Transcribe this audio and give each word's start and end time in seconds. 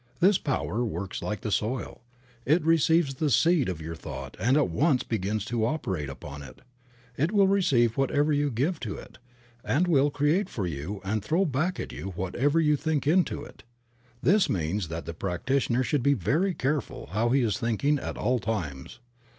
This 0.19 0.39
Power 0.39 0.83
works 0.83 1.21
like 1.21 1.41
the 1.41 1.51
soil; 1.51 2.01
it 2.43 2.65
receives 2.65 3.13
the 3.13 3.29
seed 3.29 3.69
of 3.69 3.79
your 3.81 3.93
thought 3.93 4.35
and 4.39 4.57
at 4.57 4.67
once 4.67 5.03
begins 5.03 5.45
to 5.45 5.63
operate 5.63 6.09
upon 6.09 6.41
it. 6.41 6.63
It 7.17 7.31
will 7.31 7.47
receive 7.47 7.97
whatever 7.97 8.33
you 8.33 8.49
give 8.49 8.79
to 8.79 8.95
it 8.95 9.19
and 9.63 9.87
will 9.87 10.09
create 10.09 10.49
for 10.49 10.65
you 10.65 11.01
and 11.03 11.23
throw 11.23 11.45
back 11.45 11.79
at 11.79 11.91
you 11.93 12.13
whatever 12.15 12.59
you 12.59 12.75
think 12.75 13.05
into 13.05 13.43
it. 13.43 13.61
This 14.23 14.49
means 14.49 14.87
that 14.87 15.05
the 15.05 15.13
practitioner 15.13 15.83
should 15.83 16.01
be 16.01 16.15
very 16.15 16.55
careful 16.55 17.09
how 17.11 17.29
he 17.29 17.41
is 17.43 17.59
thinking 17.59 17.99
at 17.99 18.17
all 18.17 18.39
times. 18.39 18.97